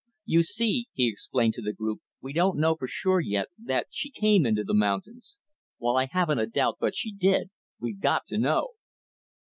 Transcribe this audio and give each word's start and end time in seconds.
You 0.25 0.41
see," 0.41 0.87
he 0.93 1.07
explained 1.07 1.53
to 1.53 1.61
the 1.61 1.73
group, 1.75 2.01
"we 2.23 2.33
don't 2.33 2.57
know 2.57 2.73
for 2.75 2.87
sure, 2.87 3.19
yet, 3.19 3.49
that 3.63 3.89
she 3.91 4.09
came 4.09 4.47
into 4.47 4.63
the 4.63 4.73
mountains. 4.73 5.39
While 5.77 5.95
I 5.95 6.07
haven't 6.09 6.39
a 6.39 6.47
doubt 6.47 6.77
but 6.79 6.95
she 6.95 7.13
did, 7.13 7.51
we've 7.79 7.99
got 8.01 8.25
to 8.29 8.39
know." 8.39 8.69